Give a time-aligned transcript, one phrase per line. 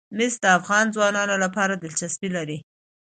[0.17, 2.57] مس د افغان ځوانانو لپاره دلچسپي لري.